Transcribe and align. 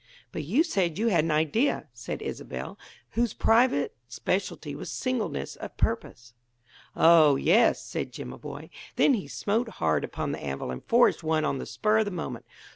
"But 0.31 0.43
you 0.43 0.63
said 0.63 0.97
you 0.97 1.09
had 1.09 1.23
an 1.23 1.29
idea," 1.29 1.85
said 1.93 2.23
Isobel, 2.23 2.79
whose 3.11 3.35
private 3.35 3.95
specialty 4.07 4.73
was 4.73 4.89
singleness 4.91 5.55
of 5.57 5.77
purpose. 5.77 6.33
"Oh 6.95 7.35
yes," 7.35 7.85
said 7.85 8.11
Jimaboy. 8.11 8.71
Then 8.95 9.13
he 9.13 9.27
smote 9.27 9.69
hard 9.77 10.03
upon 10.03 10.31
the 10.31 10.43
anvil 10.43 10.71
and 10.71 10.83
forged 10.83 11.21
one 11.21 11.45
on 11.45 11.59
the 11.59 11.67
spur 11.67 11.99
of 11.99 12.05
the 12.05 12.09
moment. 12.09 12.45